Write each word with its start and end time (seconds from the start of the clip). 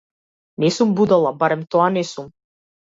Не 0.63 0.69
сум 0.79 0.89
будала, 1.01 1.29
барем 1.39 1.61
тоа 1.71 1.87
не 2.01 2.05
сум. 2.15 2.27